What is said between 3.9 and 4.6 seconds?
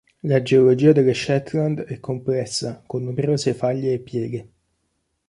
e pieghe.